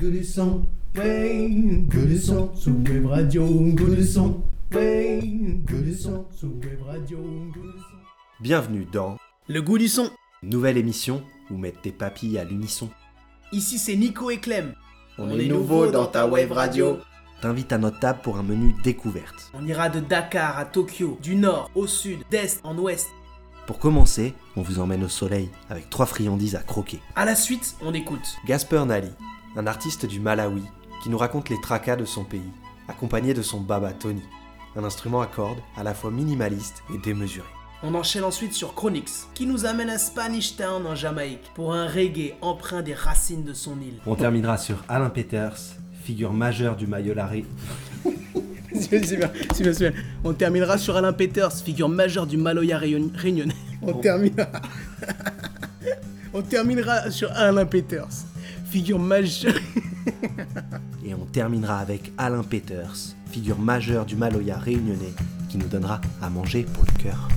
Que 0.00 0.06
du 0.06 0.24
son, 0.24 0.62
ouais, 0.96 1.50
que 1.90 1.98
du 1.98 2.18
son 2.18 2.54
sous 2.54 2.70
web 2.70 3.04
radio, 3.04 3.46
que 3.76 3.94
du 3.94 4.02
son, 4.02 4.42
ouais, 4.74 5.20
que 5.66 5.74
du 5.74 5.94
son 5.94 6.24
sous 6.34 6.46
web 6.64 6.80
radio, 6.86 7.18
que 7.52 7.58
du 7.58 7.78
son. 7.78 7.98
Bienvenue 8.40 8.86
dans 8.90 9.18
Le 9.46 9.60
goût 9.60 9.76
du 9.76 9.88
son. 9.88 10.10
Nouvelle 10.42 10.78
émission 10.78 11.22
où 11.50 11.58
mettre 11.58 11.82
tes 11.82 11.92
papilles 11.92 12.38
à 12.38 12.44
l'unisson. 12.44 12.88
Ici 13.52 13.78
c'est 13.78 13.94
Nico 13.94 14.30
et 14.30 14.38
Clem. 14.38 14.72
On, 15.18 15.38
est 15.38 15.48
nouveau 15.48 15.90
dans 15.90 16.06
ta 16.06 16.26
web 16.26 16.50
radio. 16.50 16.96
T'invite 17.42 17.70
à 17.70 17.76
notre 17.76 17.98
table 17.98 18.20
pour 18.22 18.38
un 18.38 18.42
menu 18.42 18.74
découverte. 18.82 19.52
On 19.52 19.66
ira 19.66 19.90
de 19.90 20.00
Dakar 20.00 20.58
à 20.58 20.64
Tokyo, 20.64 21.18
du 21.22 21.36
nord 21.36 21.70
au 21.74 21.86
sud, 21.86 22.20
d'est 22.30 22.58
en 22.64 22.78
ouest. 22.78 23.08
Pour 23.66 23.78
commencer, 23.78 24.32
on 24.56 24.62
vous 24.62 24.80
emmène 24.80 25.04
au 25.04 25.08
soleil 25.10 25.50
avec 25.68 25.90
trois 25.90 26.06
friandises 26.06 26.56
à 26.56 26.62
croquer. 26.62 27.00
À 27.16 27.26
la 27.26 27.34
suite, 27.34 27.76
on 27.82 27.92
écoute. 27.92 28.36
Gasper 28.46 28.82
Nali, 28.86 29.10
un 29.56 29.66
artiste 29.66 30.06
du 30.06 30.20
Malawi 30.20 30.62
qui 31.02 31.10
nous 31.10 31.18
raconte 31.18 31.48
les 31.48 31.60
tracas 31.60 31.96
de 31.96 32.04
son 32.04 32.24
pays, 32.24 32.40
accompagné 32.88 33.34
de 33.34 33.42
son 33.42 33.60
baba 33.60 33.92
Tony, 33.92 34.22
un 34.76 34.84
instrument 34.84 35.20
à 35.20 35.26
cordes 35.26 35.58
à 35.76 35.82
la 35.82 35.94
fois 35.94 36.10
minimaliste 36.10 36.82
et 36.94 36.98
démesuré. 36.98 37.46
On 37.82 37.94
enchaîne 37.94 38.24
ensuite 38.24 38.52
sur 38.52 38.74
Chronix, 38.74 39.26
qui 39.34 39.46
nous 39.46 39.64
amène 39.64 39.88
à 39.88 39.96
Spanish 39.96 40.56
Town 40.56 40.86
en 40.86 40.94
Jamaïque 40.94 41.50
pour 41.54 41.72
un 41.72 41.86
reggae 41.88 42.34
empreint 42.42 42.82
des 42.82 42.92
racines 42.92 43.42
de 43.44 43.54
son 43.54 43.80
île. 43.80 43.94
On 44.06 44.14
terminera 44.14 44.58
sur 44.58 44.84
Alain 44.88 45.08
Peters, 45.08 45.56
figure 46.04 46.32
majeure 46.34 46.76
du 46.76 46.86
Mayolari. 46.86 47.46
C'est 48.74 49.00
bien, 49.00 49.30
c'est 49.54 49.62
bien, 49.62 49.72
c'est 49.72 49.90
bien. 49.90 50.02
On 50.24 50.32
terminera 50.34 50.76
sur 50.78 50.96
Alain 50.96 51.12
Peters, 51.14 51.52
figure 51.52 51.88
majeure 51.88 52.26
du 52.26 52.36
Maloya 52.36 52.78
réun- 52.78 53.10
réunionnais. 53.16 53.54
On 53.82 53.94
terminera. 53.94 54.46
on 56.34 56.42
terminera 56.42 57.10
sur 57.10 57.32
Alain 57.32 57.64
Peters, 57.66 58.08
figure 58.70 59.00
majeure. 59.00 59.54
Et 61.04 61.14
on 61.14 61.24
terminera 61.26 61.78
avec 61.78 62.12
Alain 62.16 62.44
Peters, 62.44 63.16
figure 63.30 63.58
majeure 63.58 64.06
du 64.06 64.14
Maloya 64.14 64.58
réunionnais, 64.58 65.12
qui 65.48 65.58
nous 65.58 65.66
donnera 65.66 66.00
à 66.22 66.30
manger 66.30 66.62
pour 66.62 66.84
le 66.84 67.02
cœur. 67.02 67.28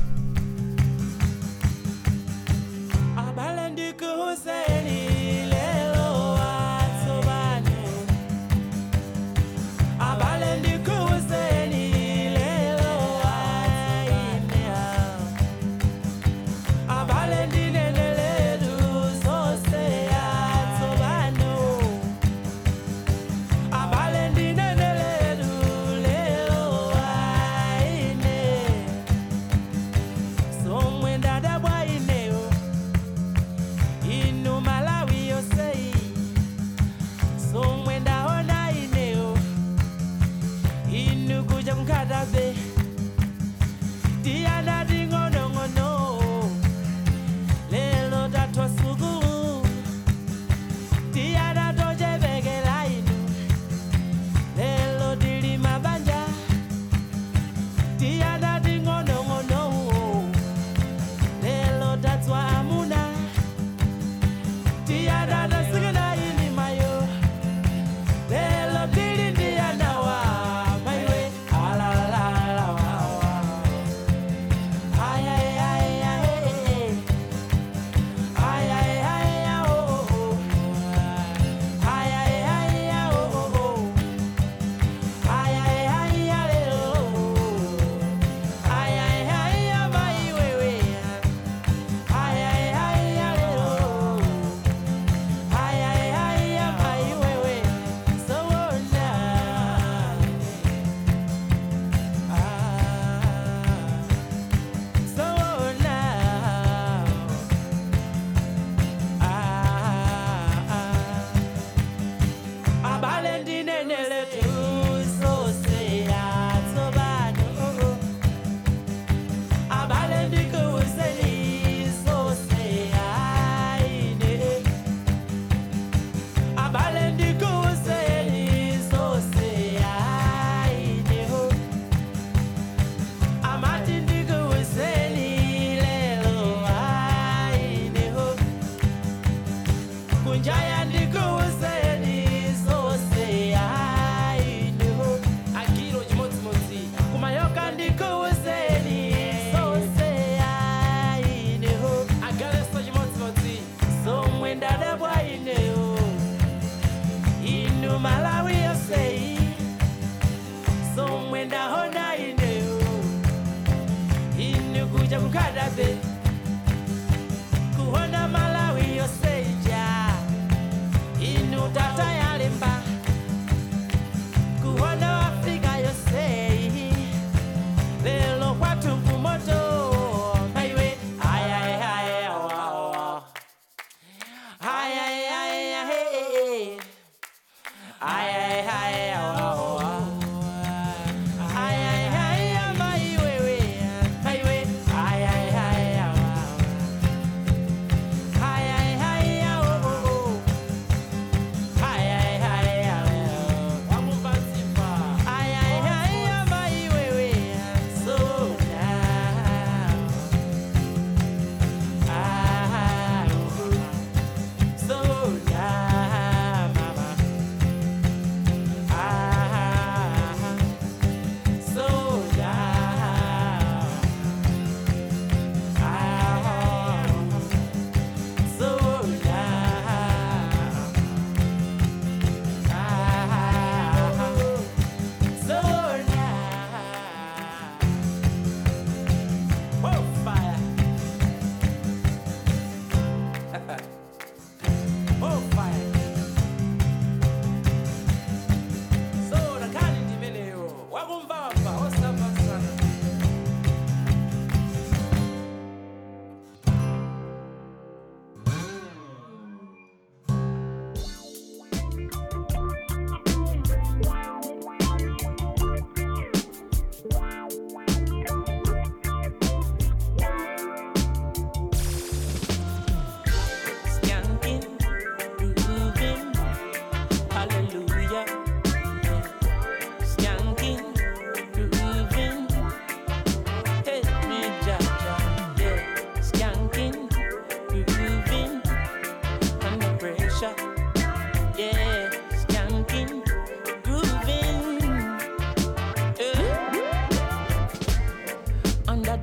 cada 165.34 165.68
vez. 165.70 165.93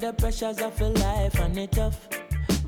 the 0.01 0.13
pressures 0.15 0.61
of 0.61 0.81
your 0.81 0.91
life 0.91 1.39
and 1.41 1.59
it 1.59 1.73
tough. 1.73 2.09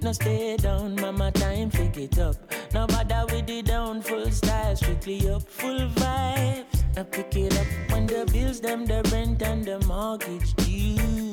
No 0.03 0.13
stay 0.13 0.57
down, 0.59 0.95
mama, 0.97 1.31
time 1.33 1.71
pick 1.71 1.97
it 1.97 2.19
up. 2.19 2.37
No 2.75 2.87
bother 2.87 3.25
with 3.33 3.47
the 3.47 3.63
down, 3.63 4.03
full 4.03 4.31
style, 4.31 4.77
strictly 4.77 5.31
up, 5.31 5.43
full 5.43 5.79
vibes. 5.79 6.65
Now 6.95 7.05
pick 7.05 7.35
it 7.37 7.57
up 7.59 7.67
when 7.91 8.07
the 8.07 8.29
bills, 8.31 8.61
them, 8.61 8.85
the 8.85 9.03
rent 9.11 9.43
and 9.43 9.65
the 9.65 9.81
mortgage 9.87 10.53
due. 10.57 11.33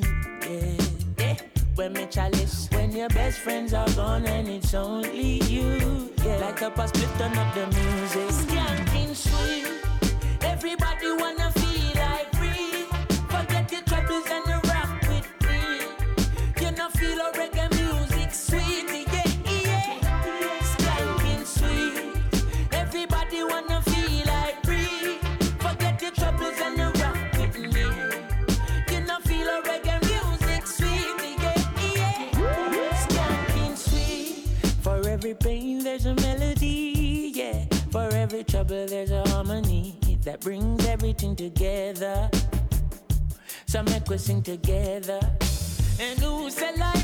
Yeah, 0.49 0.77
yeah. 1.17 1.35
When 1.75 1.93
me 1.93 2.07
chalice, 2.09 2.69
when 2.71 2.91
your 2.91 3.09
best 3.09 3.39
friends 3.39 3.73
are 3.73 3.89
gone 3.91 4.25
and 4.25 4.47
it's 4.47 4.73
only 4.73 5.43
you. 5.43 6.13
Yeah, 6.23 6.37
like 6.37 6.61
a 6.61 6.71
past, 6.71 6.95
turn 6.95 7.37
up 7.37 7.53
the 7.53 7.67
music. 7.67 8.29
Skanking 8.29 9.15
sweet, 9.15 10.43
everybody 10.43 11.11
wanna. 11.11 11.58
there's 36.01 36.17
a 36.17 36.27
melody, 36.27 37.31
yeah. 37.35 37.65
For 37.91 38.07
every 38.13 38.43
trouble, 38.43 38.85
there's 38.85 39.11
a 39.11 39.27
harmony 39.29 39.97
that 40.23 40.39
brings 40.39 40.85
everything 40.85 41.35
together. 41.35 42.29
So 43.65 43.83
make 43.83 44.07
we 44.09 44.17
sing 44.17 44.41
together. 44.41 45.19
And 45.99 46.19
who 46.19 46.49
said 46.49 46.77
life? 46.77 46.98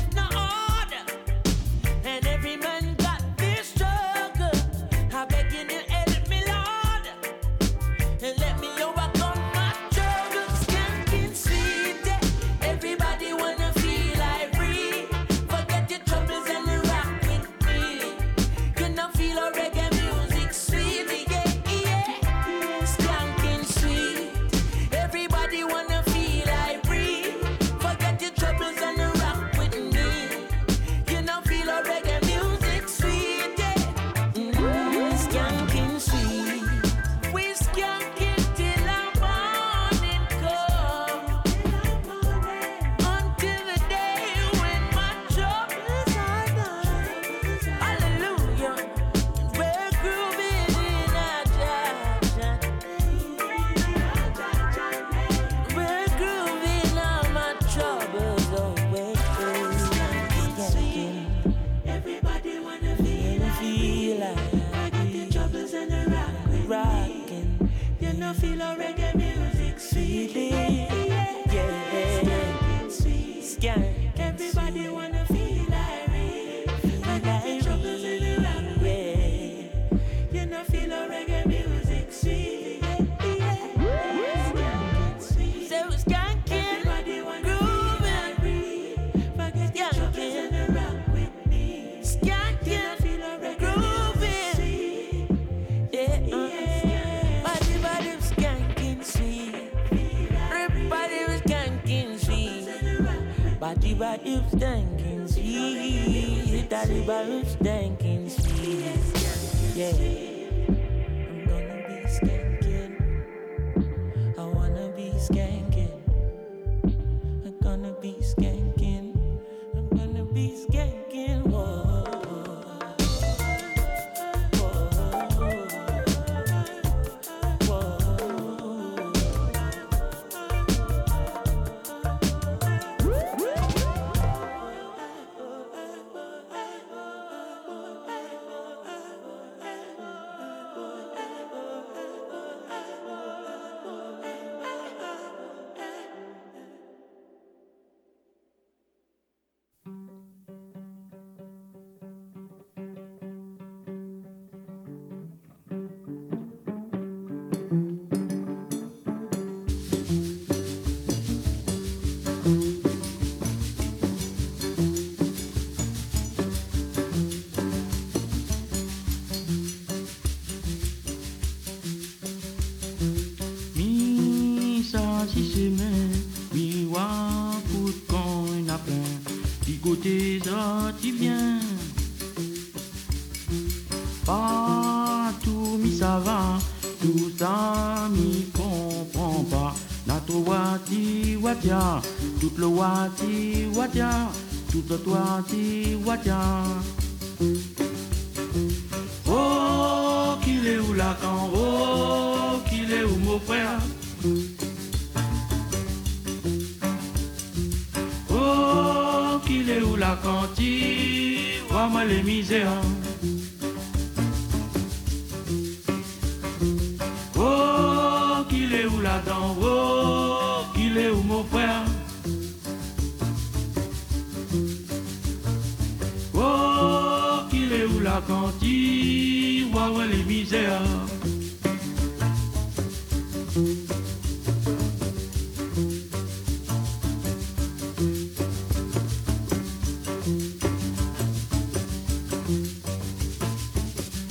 Misère. 230.46 230.80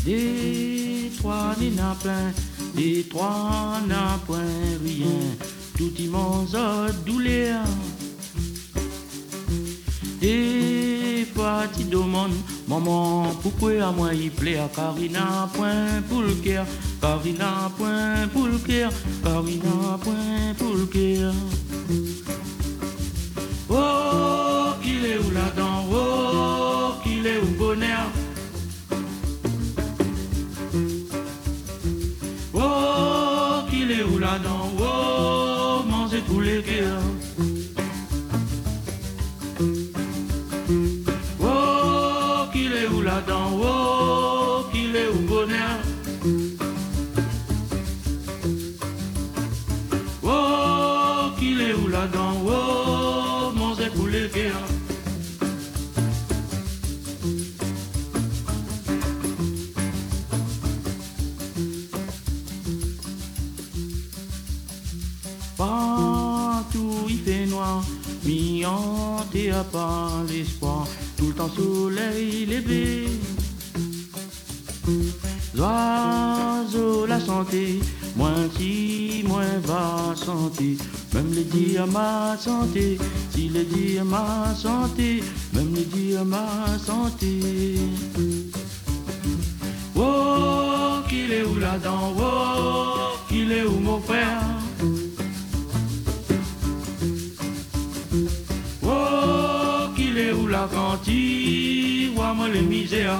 Des 0.05 1.11
trois 1.17 1.55
n'a 1.75 1.95
plein, 2.01 2.31
des 2.75 3.03
trois 3.09 3.81
n'a 3.87 4.19
point 4.25 4.37
rien, 4.83 5.05
tout 5.77 5.91
immense 5.99 6.55
douleur. 7.05 7.65
Des 10.21 11.27
petits 11.33 11.85
demandent, 11.85 12.31
maman, 12.67 13.27
pourquoi 13.41 13.71
à 13.83 13.91
moi 13.91 14.13
il 14.13 14.31
plaît 14.31 14.57
à 14.57 14.67
Carina 14.67 15.49
point 15.53 16.01
pour 16.09 16.21
le 16.21 16.33
cœur, 16.33 16.65
Carina 17.01 17.71
point 17.77 18.27
pour 18.33 18.47
le 18.47 18.57
cœur, 18.57 18.91
Carina 19.23 19.97
point 20.01 20.53
pour 20.57 20.73
le 20.73 20.85
cœur. 20.85 21.33
Oh, 23.69 24.73
qu'il 24.81 25.05
est 25.05 25.17
où 25.17 25.31
là-dedans, 25.31 25.85
oh, 25.91 26.93
qu'il 27.03 27.25
est 27.25 27.39
où 27.39 27.57
bonheur. 27.57 28.07
Partout 65.57 67.05
il 67.07 67.19
fait 67.19 67.45
noir, 67.45 67.83
mi 68.25 68.65
hanté 68.65 69.51
à 69.51 69.63
part 69.63 70.23
l'espoir, 70.27 70.85
tout 71.17 71.27
le 71.27 71.33
temps 71.33 71.49
soleil 71.49 72.45
levé. 72.45 73.07
L'oiseau 75.55 77.05
la 77.05 77.19
santé, 77.19 77.79
moins 78.17 78.49
si, 78.57 79.23
moins 79.25 79.57
va 79.63 80.13
santé, 80.15 80.77
même 81.13 81.31
les 81.33 81.45
dire 81.45 81.87
ma 81.87 82.35
santé, 82.37 82.97
si 83.29 83.47
les 83.47 83.63
dire 83.63 84.03
ma 84.03 84.53
santé, 84.53 85.23
même 85.53 85.73
les 85.73 85.85
dire 85.85 86.25
ma 86.25 86.77
santé. 86.85 87.79
Oh, 89.95 90.99
qu'il 91.07 91.31
est 91.31 91.45
où 91.45 91.57
là-dedans, 91.57 92.13
oh, 92.19 93.17
qu'il 93.29 93.51
est 93.53 93.63
où 93.63 93.79
mon 93.79 94.01
frère? 94.01 94.54
Où 100.65 100.71
la 100.71 100.81
cantine, 100.81 102.13
vois-moi 102.15 102.47
les 102.49 102.61
misères. 102.61 103.19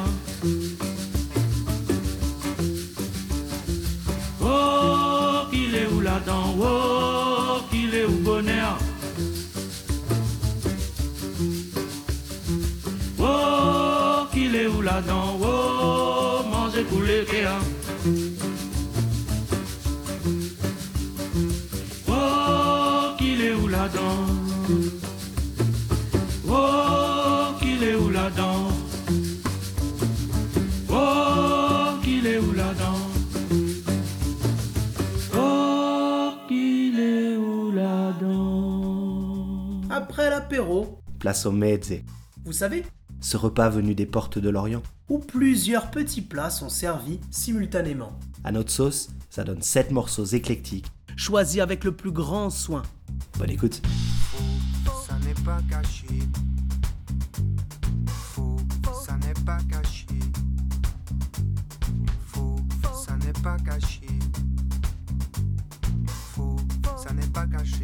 Oh, 4.42 5.46
qu'il 5.52 5.76
est 5.76 5.88
où 5.88 6.02
là-dedans, 6.02 6.56
oh, 6.60 7.60
qu'il 7.70 7.94
est 7.94 8.06
où 8.06 8.18
bonheur? 8.24 8.78
Oh, 13.20 14.26
qu'il 14.32 14.56
est 14.56 14.68
où 14.68 14.82
là-dedans, 14.82 15.40
oh, 15.42 16.44
manger 16.50 16.84
pour 16.84 17.02
les 17.02 17.26
cœurs. 17.26 17.75
Place 41.20 41.46
au 41.46 41.52
mezze, 41.52 41.96
vous 42.46 42.54
savez, 42.54 42.86
ce 43.20 43.36
repas 43.36 43.68
venu 43.68 43.94
des 43.94 44.06
portes 44.06 44.40
de 44.40 44.50
l'Orient. 44.50 44.82
où 45.10 45.20
plusieurs 45.20 45.92
petits 45.92 46.22
plats 46.22 46.50
sont 46.50 46.70
servis 46.70 47.20
simultanément, 47.30 48.18
À 48.46 48.54
notre 48.54 48.72
sauce, 48.72 49.10
ça 49.30 49.44
donne 49.44 49.62
7 49.62 49.92
morceaux 49.92 50.24
éclectiques. 50.24 50.86
choisis 51.18 51.60
avec 51.60 51.84
le 51.84 51.92
plus 51.94 52.12
grand 52.14 52.50
soin. 52.50 52.84
Bonne 53.38 53.50
écoute. 53.50 53.82
ça 55.06 55.16
n'est 55.26 55.34
pas 55.44 55.60
caché. 55.70 56.08
Faux, 58.08 58.56
ça 59.06 59.18
n'est 59.18 59.46
pas 59.46 59.58
caché. 59.70 60.06
Faux, 62.28 62.56
ça 63.06 63.18
n'est 63.18 63.34
pas 63.44 63.58
caché. 63.58 64.08
Faux, 66.08 66.56
ça 67.04 67.12
n'est 67.14 67.28
pas 67.28 67.46
caché. 67.46 67.84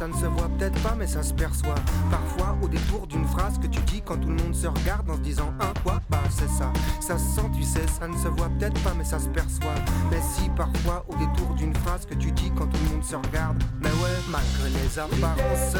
Ça 0.00 0.08
ne 0.08 0.14
se 0.14 0.24
voit 0.24 0.48
peut-être 0.58 0.82
pas, 0.82 0.94
mais 0.96 1.06
ça 1.06 1.22
se 1.22 1.34
perçoit. 1.34 1.74
Parfois, 2.10 2.56
au 2.62 2.68
détour 2.68 3.06
d'une 3.06 3.26
phrase 3.26 3.58
que 3.58 3.66
tu 3.66 3.82
dis 3.82 4.00
quand 4.00 4.16
tout 4.16 4.28
le 4.28 4.34
monde 4.34 4.54
se 4.54 4.66
regarde 4.66 5.10
en 5.10 5.16
se 5.16 5.20
disant 5.20 5.52
un 5.60 5.78
quoi, 5.82 6.00
bah 6.08 6.22
c'est 6.30 6.48
ça. 6.48 6.72
Ça 7.00 7.18
se 7.18 7.24
sent, 7.36 7.50
tu 7.54 7.62
sais, 7.62 7.86
ça 7.86 8.08
ne 8.08 8.16
se 8.16 8.28
voit 8.28 8.48
peut-être 8.58 8.82
pas, 8.82 8.94
mais 8.96 9.04
ça 9.04 9.18
se 9.18 9.28
perçoit. 9.28 9.74
Mais 10.10 10.22
si, 10.22 10.48
parfois, 10.56 11.04
au 11.06 11.14
détour 11.16 11.54
d'une 11.54 11.74
phrase 11.74 12.06
que 12.06 12.14
tu 12.14 12.32
dis 12.32 12.50
quand 12.56 12.66
tout 12.68 12.78
le 12.82 12.92
monde 12.94 13.04
se 13.04 13.14
regarde. 13.14 13.62
Mais 13.82 13.90
ouais, 13.90 14.16
malgré 14.30 14.70
les 14.70 14.98
apparences, 14.98 15.76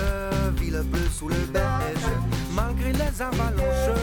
ville 0.59 0.83
bleue 0.85 1.09
sous 1.11 1.29
le 1.29 1.37
beige. 1.51 2.11
Malgré 2.55 2.93
les 2.93 3.23
avalanches, 3.23 3.97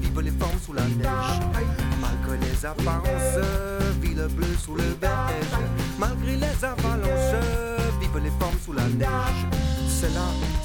vivent 0.00 0.20
les 0.20 0.30
formes 0.30 0.60
sous 0.64 0.74
la 0.74 0.82
neige. 0.82 1.40
Malgré 2.00 2.38
les 2.46 2.64
apparences, 2.64 3.25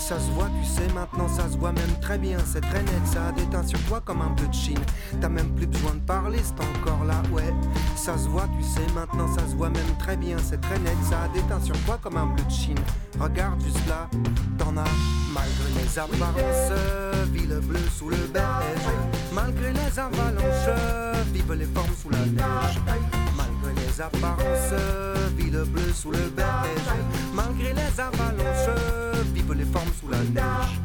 ça 0.02 0.20
se 0.20 0.32
voit, 0.32 0.50
tu 0.60 0.68
sais, 0.68 0.88
maintenant 0.94 1.28
ça 1.28 1.50
se 1.50 1.58
voit 1.58 1.72
même 1.72 2.00
très 2.02 2.18
bien, 2.18 2.38
c'est 2.44 2.62
très 2.62 2.82
net, 2.82 3.06
ça 3.06 3.28
a 3.28 3.32
déteint 3.32 3.66
sur 3.66 3.80
toi 3.84 4.02
comme 4.04 4.22
un 4.22 4.32
peu 4.36 4.48
de 4.48 4.54
chine. 4.54 4.80
T'as 5.22 5.30
même 5.30 5.54
plus 5.54 5.68
besoin 5.68 5.94
de 5.94 6.00
parler, 6.00 6.40
c'est 6.44 6.60
encore 6.60 7.06
là, 7.06 7.22
ouais. 7.32 7.54
Ça 7.96 8.18
se 8.18 8.28
voit, 8.28 8.48
tu 8.58 8.64
sais, 8.64 8.82
maintenant 8.96 9.28
ça 9.34 9.48
se 9.48 9.56
voit 9.56 9.70
même 9.70 9.96
très 10.00 10.18
bien, 10.18 10.38
c'est 10.44 10.60
très 10.60 10.80
net, 10.80 10.98
ça 11.08 11.24
a 11.24 11.28
déteint 11.30 11.62
sur 11.62 11.78
toi 11.86 12.00
comme 12.02 12.18
un 12.18 12.26
bleu 12.26 12.44
de 12.44 12.52
Chine. 12.52 12.80
Regarde 13.20 13.62
juste 13.62 13.88
là, 13.88 14.10
t'en 14.58 14.76
as, 14.76 14.90
malgré 15.34 15.82
les 15.82 16.00
apparences, 16.00 17.32
ville 17.32 17.60
bleue 17.62 17.80
sous 17.96 18.10
le 18.10 18.18
beige. 18.34 18.42
Malgré 19.34 19.72
les 19.72 20.00
avalanches, 20.00 21.32
vivent 21.32 21.54
les 21.54 21.66
formes 21.66 21.96
sous 22.02 22.10
la 22.10 22.26
neige. 22.26 22.82
Les 24.02 24.08
apparences, 24.08 24.82
ville 25.38 25.64
bleue 25.68 25.94
sous 25.94 26.10
le 26.10 26.18
beige. 26.36 26.46
Malgré 27.36 27.72
les 27.72 28.00
avalanches, 28.00 28.80
vivent 29.32 29.54
les 29.54 29.66
formes 29.66 29.92
sous 30.00 30.10
la 30.10 30.18
neige. 30.18 30.82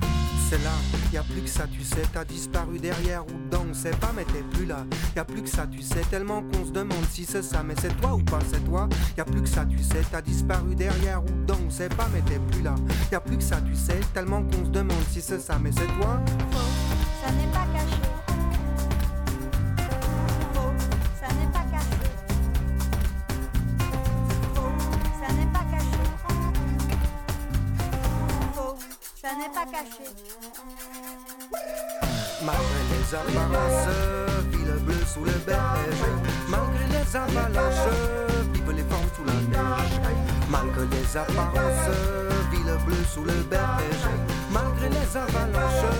C'est 0.50 0.62
là, 0.62 0.70
y 1.12 1.16
a 1.16 1.22
plus 1.22 1.40
que 1.40 1.48
ça, 1.48 1.66
tu 1.66 1.82
sais, 1.82 2.02
t'as 2.12 2.26
disparu 2.26 2.78
derrière 2.78 3.26
ou 3.26 3.32
dedans, 3.32 3.64
on 3.70 3.74
sait 3.74 3.92
pas, 3.92 4.12
mais 4.14 4.24
t'es 4.24 4.44
plus 4.52 4.66
là. 4.66 4.84
Y 5.16 5.20
a 5.20 5.24
plus 5.24 5.42
que 5.42 5.48
ça, 5.48 5.66
tu 5.66 5.80
sais, 5.80 6.02
tellement 6.10 6.42
qu'on 6.42 6.66
se 6.66 6.72
demande 6.72 7.04
si 7.10 7.24
c'est 7.24 7.42
ça, 7.42 7.62
mais 7.62 7.74
c'est 7.80 7.98
toi 8.00 8.16
ou 8.16 8.22
pas, 8.22 8.38
c'est 8.52 8.62
toi. 8.66 8.86
Y 9.16 9.20
a 9.22 9.24
plus 9.24 9.40
que 9.40 9.48
ça, 9.48 9.64
tu 9.64 9.78
sais, 9.78 10.02
t'as 10.12 10.20
disparu 10.20 10.74
derrière 10.74 11.24
ou 11.24 11.28
dedans, 11.28 11.58
on 11.66 11.70
sait 11.70 11.88
pas, 11.88 12.08
mais 12.12 12.20
t'es 12.20 12.38
plus 12.50 12.62
là. 12.62 12.74
Y 13.10 13.14
a 13.14 13.20
plus 13.20 13.38
que 13.38 13.42
ça, 13.42 13.56
tu 13.62 13.74
sais, 13.74 13.98
tellement 14.12 14.42
qu'on 14.42 14.66
se 14.66 14.70
demande 14.70 15.04
si 15.10 15.22
c'est 15.22 15.40
ça, 15.40 15.58
mais 15.58 15.70
c'est 15.72 15.86
toi. 16.00 16.20
Malgré 32.42 32.80
les 32.92 33.14
apparences, 33.14 33.88
ville 34.50 34.84
bleue 34.84 35.04
sous 35.04 35.24
le 35.24 35.32
beige. 35.44 36.02
Malgré 36.48 36.86
les 36.86 37.16
avalanches, 37.16 37.92
vive 38.54 38.72
les 38.72 38.84
formes 38.84 39.10
sous 39.14 39.24
la 39.24 39.34
neige. 39.52 40.00
Malgré 40.48 40.86
les 40.96 41.16
apparences, 41.18 41.90
ville 42.50 42.74
bleue 42.86 43.04
sous 43.12 43.24
le 43.24 43.34
beige. 43.50 44.06
Malgré 44.50 44.88
les 44.88 45.14
avalanches, 45.14 45.92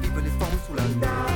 vive 0.00 0.20
les 0.22 0.30
formes 0.38 0.60
sous 0.64 0.74
la 0.74 0.84
neige. 0.84 1.35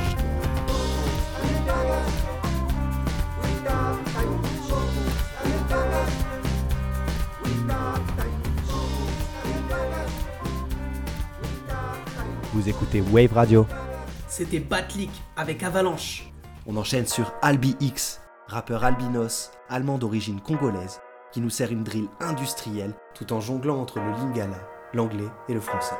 Vous 12.53 12.67
écoutez 12.67 12.99
Wave 12.99 13.31
Radio. 13.31 13.65
C'était 14.27 14.59
Batlick 14.59 15.09
avec 15.37 15.63
Avalanche. 15.63 16.29
On 16.67 16.75
enchaîne 16.75 17.07
sur 17.07 17.31
Albi 17.41 17.77
X, 17.79 18.19
rappeur 18.47 18.83
albinos, 18.83 19.51
allemand 19.69 19.97
d'origine 19.97 20.41
congolaise, 20.41 20.99
qui 21.31 21.39
nous 21.39 21.49
sert 21.49 21.71
une 21.71 21.85
drill 21.85 22.09
industrielle 22.19 22.93
tout 23.13 23.31
en 23.31 23.39
jonglant 23.39 23.79
entre 23.79 23.99
le 23.99 24.11
lingala, 24.11 24.67
l'anglais 24.93 25.29
et 25.47 25.53
le 25.53 25.61
français. 25.61 25.95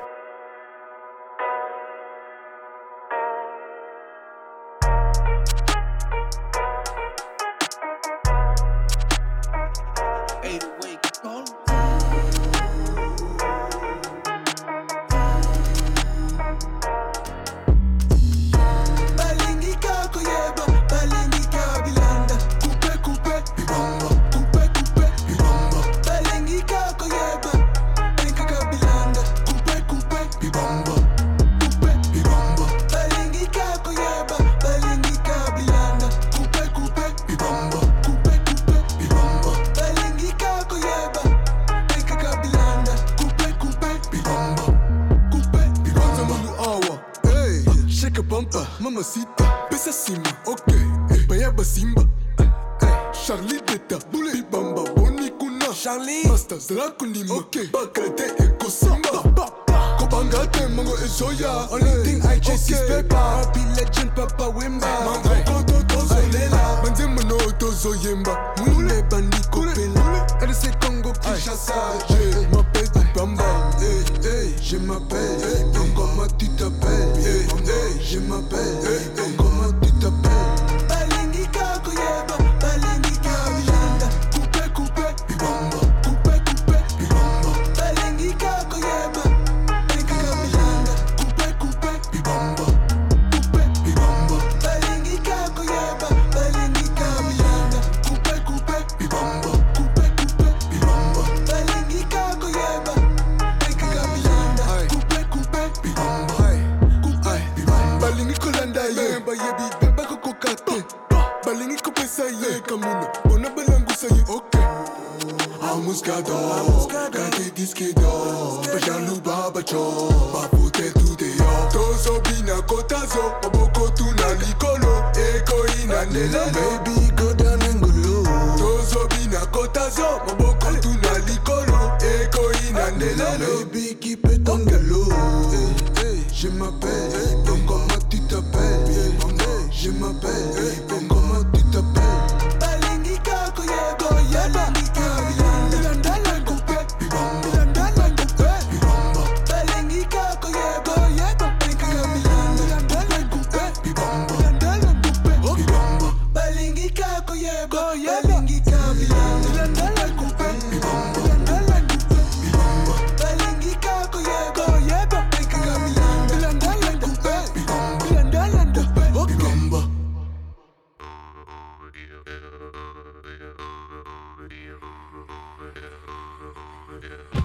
yeah. 177.01 177.40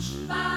Bye. 0.00 0.49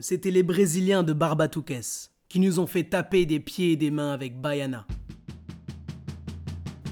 C'était 0.00 0.30
les 0.30 0.42
Brésiliens 0.42 1.02
de 1.02 1.12
Barbatuques 1.12 2.10
qui 2.28 2.40
nous 2.40 2.58
ont 2.58 2.66
fait 2.66 2.84
taper 2.84 3.26
des 3.26 3.40
pieds 3.40 3.72
et 3.72 3.76
des 3.76 3.90
mains 3.90 4.12
avec 4.12 4.40
Baiana. 4.40 4.86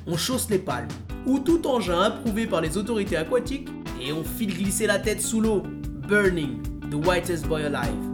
On 0.07 0.17
chausse 0.17 0.51
les 0.51 0.59
palmes, 0.59 0.89
ou 1.27 1.39
tout 1.39 1.67
engin 1.67 2.01
approuvé 2.01 2.47
par 2.47 2.61
les 2.61 2.77
autorités 2.77 3.17
aquatiques, 3.17 3.69
et 4.03 4.13
on 4.13 4.25
file 4.25 4.55
glisser 4.55 4.87
la 4.87 4.99
tête 4.99 5.23
sous 5.23 5.41
l'eau. 5.41 5.63
Burning, 6.09 6.61
the 6.91 6.95
whitest 6.95 7.47
boy 7.47 7.63
alive. 7.65 8.10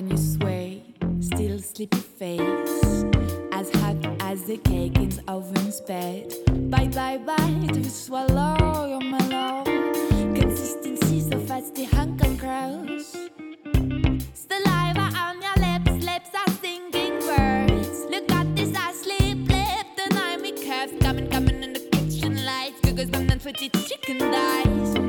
When 0.00 0.10
you 0.10 0.16
sway, 0.16 0.82
still 1.20 1.58
sleepy 1.58 1.98
face, 1.98 3.04
as 3.52 3.68
hot 3.80 3.96
as 4.20 4.44
the 4.44 4.56
cake 4.56 4.96
in 4.96 5.10
the 5.10 5.22
oven's 5.28 5.82
bed. 5.82 6.32
Bye 6.70 6.88
bye 6.88 7.18
bye 7.18 7.66
to 7.74 7.84
swallow 7.84 8.88
your 8.88 9.02
mellow. 9.02 9.62
Consistency 10.34 11.20
so 11.20 11.38
fast 11.40 11.74
the 11.74 11.84
hunger 11.84 12.32
grows. 12.42 13.12
Saliva 14.32 15.06
on 15.24 15.36
your 15.46 15.58
lips, 15.66 16.04
lips 16.06 16.30
are 16.34 16.52
singing. 16.62 17.20
Look 18.10 18.30
at 18.32 18.46
curves. 20.66 20.92
Coming, 21.02 21.28
coming 21.28 21.62
in 21.62 21.72
the 21.74 21.80
kitchen 21.92 22.42
lights. 22.46 22.80
Google's 22.80 23.10
them 23.10 23.28
and 23.28 23.42
pretty 23.42 23.68
chicken 23.68 24.18
dice. 24.18 24.99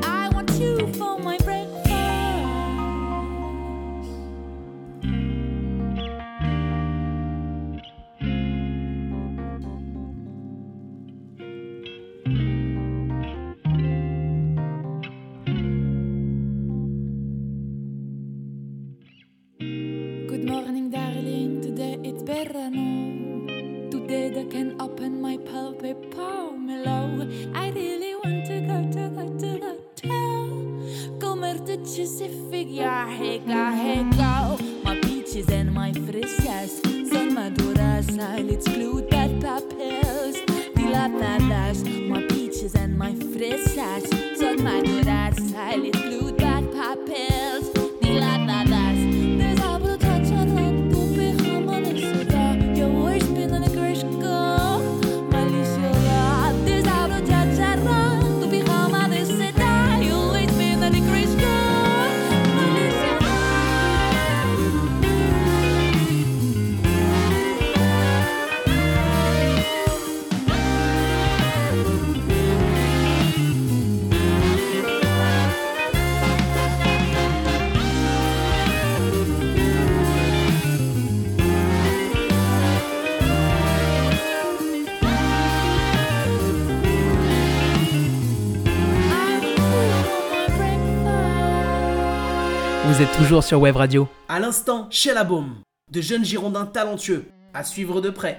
Êtes 93.02 93.18
toujours 93.18 93.42
sur 93.42 93.60
Web 93.60 93.74
Radio. 93.74 94.08
À 94.28 94.38
l'instant, 94.38 94.86
chez 94.88 95.12
la 95.12 95.24
Baume, 95.24 95.56
de 95.90 96.00
jeunes 96.00 96.24
Girondins 96.24 96.66
talentueux, 96.66 97.24
à 97.52 97.64
suivre 97.64 98.00
de 98.00 98.10
près. 98.10 98.38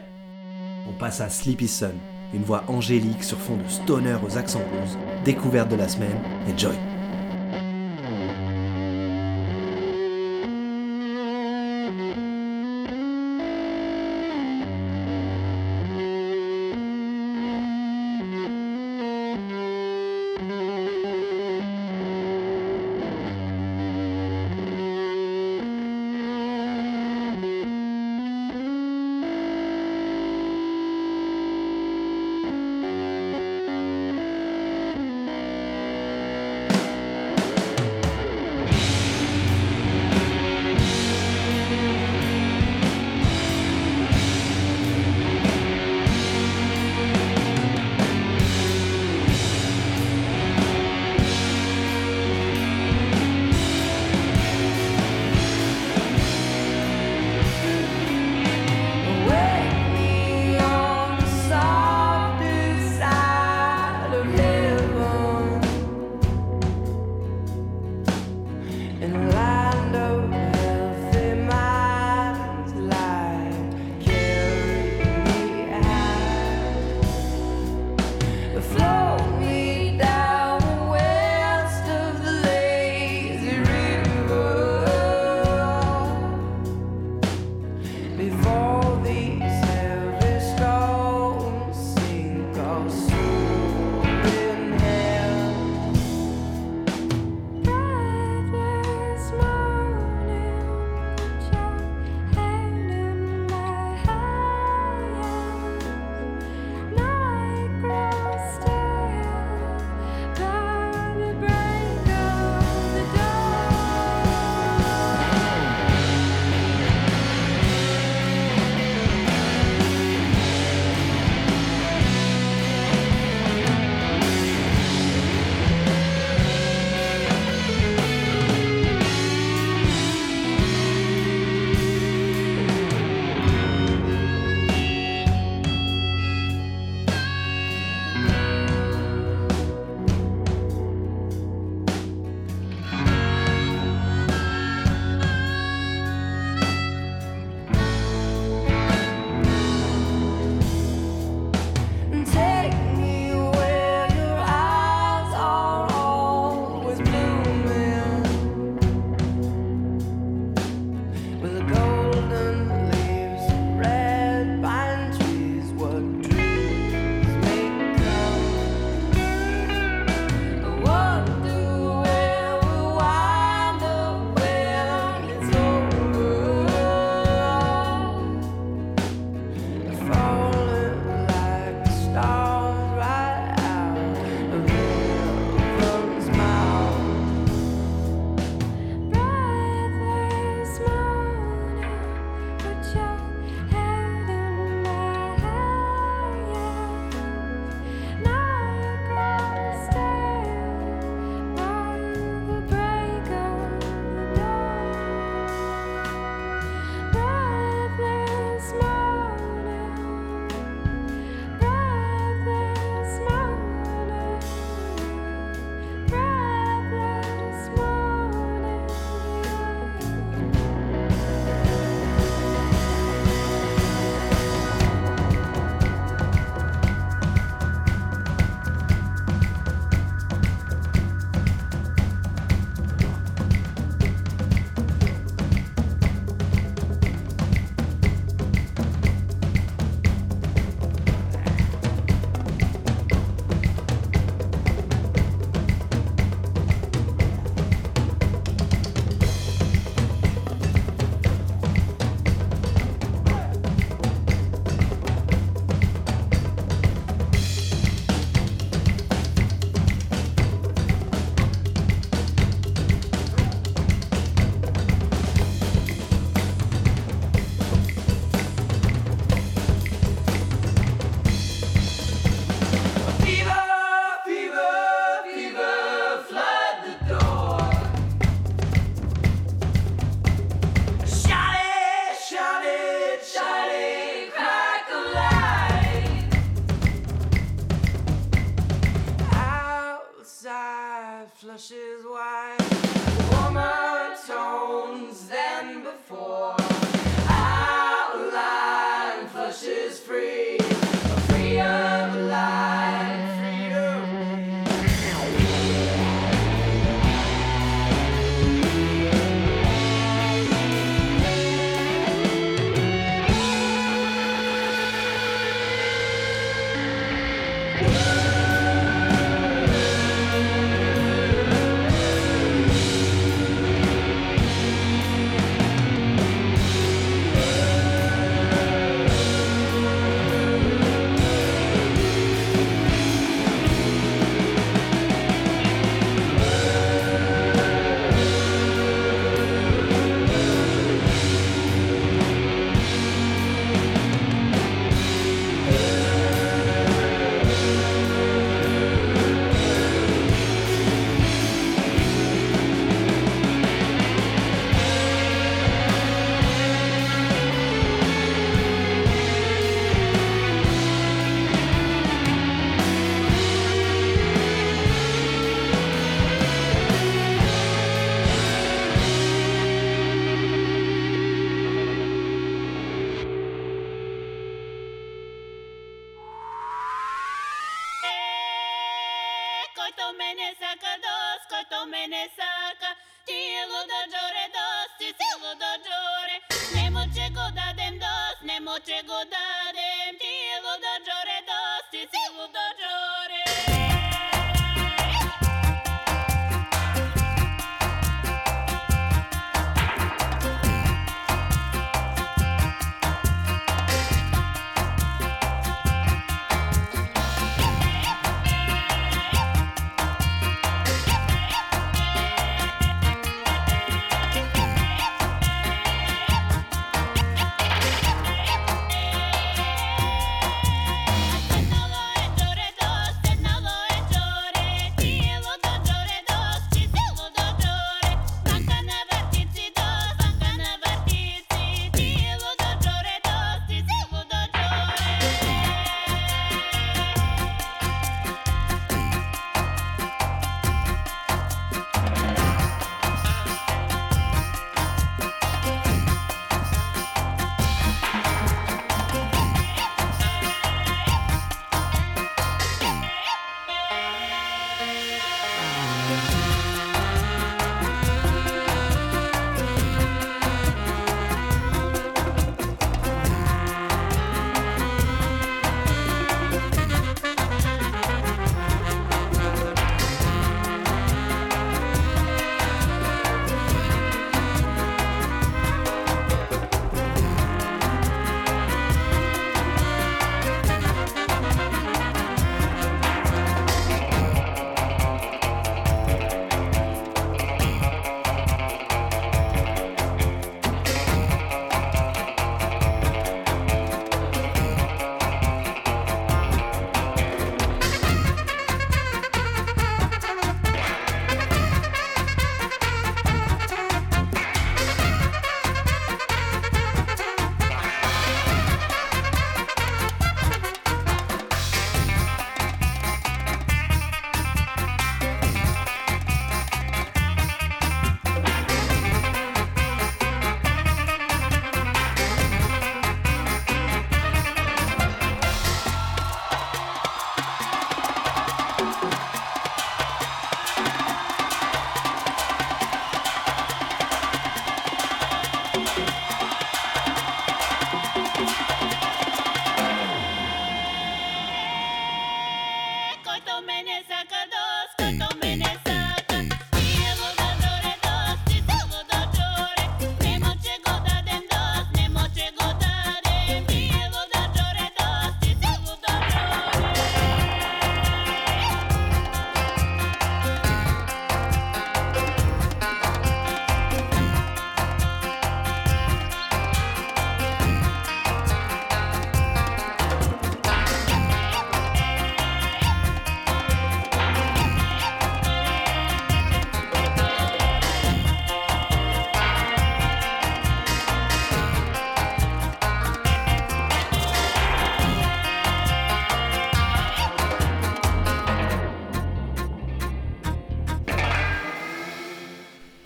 On 0.88 0.94
passe 0.94 1.20
à 1.20 1.30
Sleepy 1.30 1.68
Sun, 1.68 1.92
une 2.34 2.44
voix 2.44 2.64
angélique 2.70 3.26
sur 3.26 3.38
fond 3.38 3.58
de 3.58 3.68
stoner 3.68 4.16
aux 4.26 4.38
accents 4.38 4.62
blues, 4.72 4.98
découverte 5.26 5.70
de 5.70 5.76
la 5.76 5.90
semaine, 5.90 6.18
et 6.48 6.58
Joy. 6.58 6.76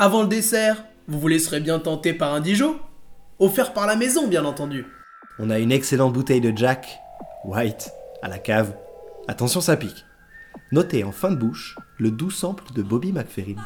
Avant 0.07 0.21
le 0.21 0.29
dessert, 0.29 0.85
vous 1.09 1.19
vous 1.19 1.27
laisserez 1.27 1.59
bien 1.59 1.79
tenter 1.79 2.13
par 2.13 2.33
un 2.33 2.39
Dijon 2.39 2.79
Offert 3.39 3.73
par 3.73 3.85
la 3.85 3.97
maison, 3.97 4.29
bien 4.29 4.45
entendu. 4.45 4.85
On 5.37 5.49
a 5.49 5.59
une 5.59 5.73
excellente 5.73 6.13
bouteille 6.13 6.39
de 6.39 6.57
Jack 6.57 7.01
White 7.43 7.91
à 8.21 8.29
la 8.29 8.39
cave. 8.39 8.73
Attention, 9.27 9.59
ça 9.59 9.75
pique. 9.75 10.05
Notez 10.71 11.03
en 11.03 11.11
fin 11.11 11.29
de 11.29 11.35
bouche 11.35 11.75
le 11.97 12.09
doux 12.09 12.31
sample 12.31 12.63
de 12.73 12.83
Bobby 12.83 13.11
McFerrin. 13.11 13.61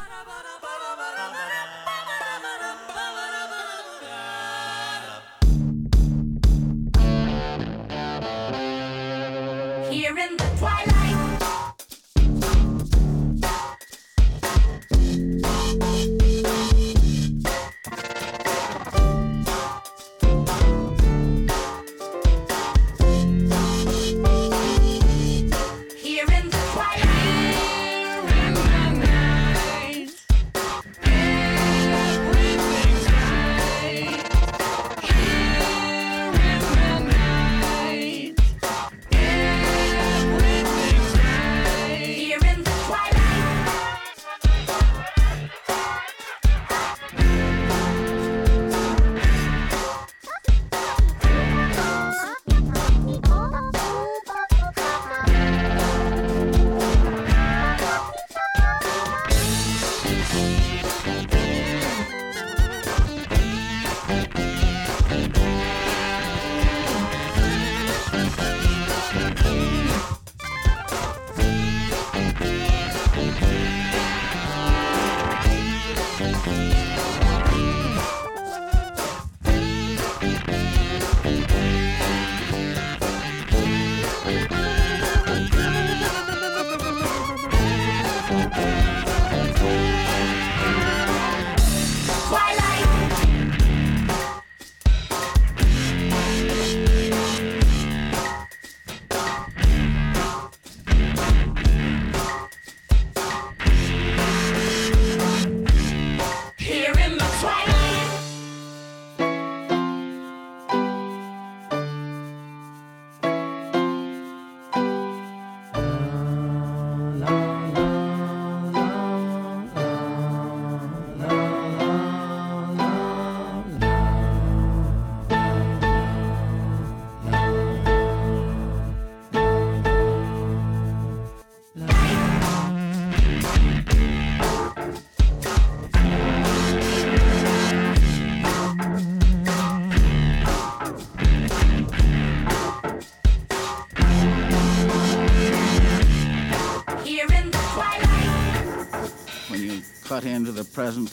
Present, 150.72 151.12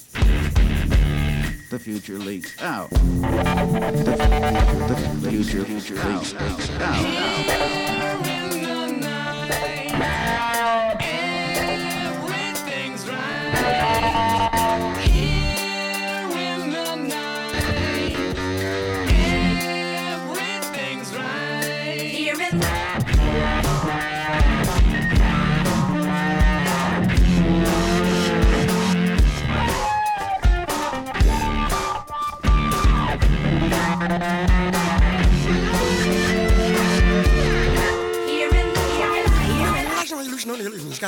the 1.69 1.79
future 1.79 2.17
leaks 2.17 2.61
out. 2.61 2.89
The, 2.91 2.97
the, 4.87 4.95
the 5.19 5.29
future, 5.29 5.65
future 5.65 5.95
leaks 5.95 6.33
out. 6.79 7.78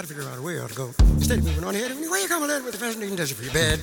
Got 0.02 0.08
to 0.08 0.14
figure 0.16 0.30
out 0.32 0.38
a 0.38 0.42
way 0.42 0.56
to 0.56 0.74
go. 0.74 0.90
Instead 1.16 1.40
of 1.40 1.46
moving 1.46 1.64
on 1.64 1.76
ahead, 1.76 1.92
anyway, 1.92 2.22
you 2.22 2.28
come 2.28 2.42
along 2.42 2.64
with 2.64 2.74
the 2.74 2.80
fascinating 2.80 3.16
desert 3.16 3.36
for 3.36 3.44
your 3.44 3.54
bed. 3.54 3.80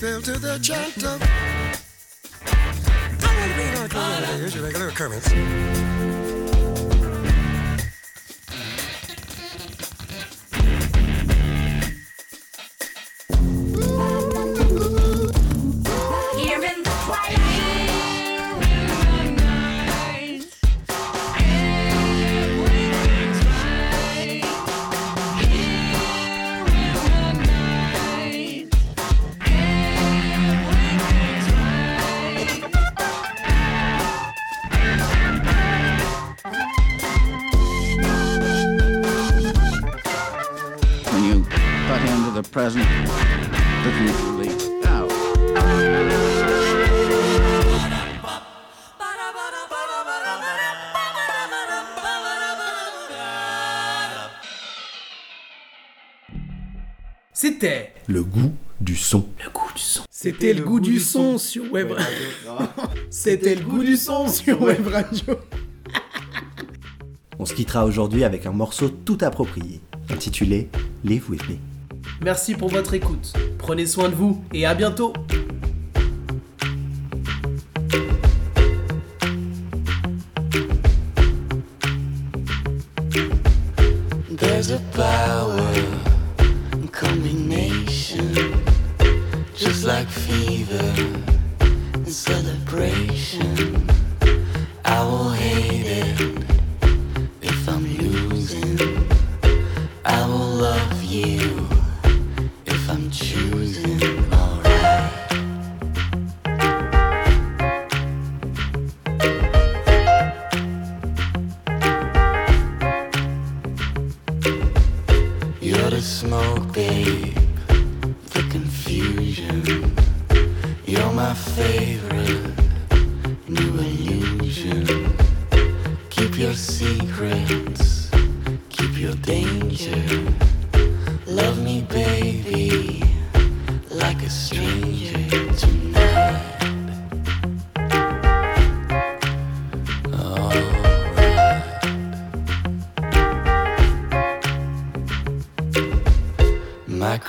Fell 0.00 0.20
to 0.20 0.38
the 0.38 0.58
chant 0.60 1.04
of. 1.04 1.22
I 3.22 3.36
to 3.48 3.88
be 4.28 4.38
Here's 4.38 4.54
your 4.54 4.64
regular 4.64 4.88
occurrence. 4.88 6.41
C'était 60.52 60.64
le, 60.64 60.68
goût 60.68 60.80
du 60.80 61.00
son, 61.00 61.38
sur 61.38 61.72
Web 61.72 61.92
Radio. 61.92 62.68
C'était 63.10 63.54
le 63.54 63.62
goût 63.64 63.82
du 63.82 63.96
son 63.96 64.28
sur 64.28 64.60
Web 64.60 64.86
Radio. 64.86 65.34
On 67.38 67.46
se 67.46 67.54
quittera 67.54 67.86
aujourd'hui 67.86 68.22
avec 68.22 68.44
un 68.44 68.52
morceau 68.52 68.90
tout 68.90 69.16
approprié, 69.22 69.80
intitulé 70.10 70.68
Live 71.04 71.30
With 71.30 71.48
Me. 71.48 71.56
Merci 72.22 72.54
pour 72.54 72.68
votre 72.68 72.92
écoute. 72.92 73.32
Prenez 73.56 73.86
soin 73.86 74.10
de 74.10 74.14
vous 74.14 74.44
et 74.52 74.66
à 74.66 74.74
bientôt. 74.74 75.14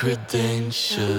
Credentials, 0.04 1.13